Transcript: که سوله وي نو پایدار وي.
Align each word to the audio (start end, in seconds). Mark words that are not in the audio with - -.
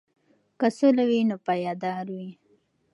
که 0.59 0.67
سوله 0.77 1.03
وي 1.09 1.19
نو 1.29 1.35
پایدار 1.45 2.05
وي. 2.15 2.29